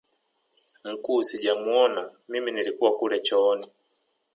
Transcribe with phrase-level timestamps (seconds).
[0.83, 3.67] mkuu sijamuona mimi nilikuwa kule chooni